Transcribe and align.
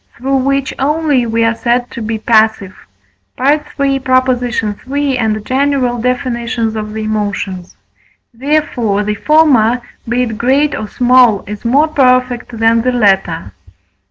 through 0.17 0.37
which 0.37 0.73
only 0.79 1.27
we 1.27 1.43
are 1.43 1.53
said 1.53 1.91
to 1.91 2.01
be 2.01 2.17
passive 2.17 2.75
(III. 3.39 3.61
iii. 3.79 5.17
and 5.19 5.45
general 5.45 5.99
Def. 6.01 6.25
of 6.25 6.33
the 6.93 7.01
Emotions); 7.03 7.75
therefore, 8.33 9.03
the 9.03 9.13
former, 9.13 9.79
be 10.09 10.23
it 10.23 10.39
great 10.39 10.73
or 10.73 10.87
small, 10.87 11.43
is 11.45 11.63
more 11.63 11.87
perfect 11.87 12.57
than 12.57 12.81
the 12.81 12.91
latter. 12.91 13.51